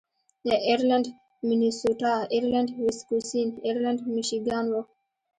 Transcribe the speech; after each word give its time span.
ایرلنډ 0.67 1.05
مینیسوټا، 1.47 2.13
ایرلنډ 2.33 2.69
ویسکوسین، 2.81 3.49
ایرلنډ 3.65 3.99
میشیګان 4.15 4.65
و. 4.69 4.73